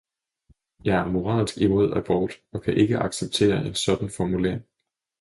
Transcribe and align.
Jeg 0.85 0.99
er 1.01 1.05
moralsk 1.11 1.57
imod 1.57 1.93
abort 1.93 2.31
og 2.51 2.61
kan 2.61 2.73
ikke 2.77 2.99
acceptere 2.99 3.65
en 3.67 3.73
sådan 3.75 4.09
formulering. 4.09 4.61